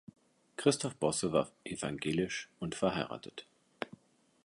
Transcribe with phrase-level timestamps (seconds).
[0.57, 3.45] Christoph Bosse war evangelisch und verheiratet.